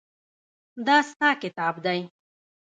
دا 0.85 0.97
ستا 1.09 1.29
کتاب 1.41 1.75
دی. 1.85 1.99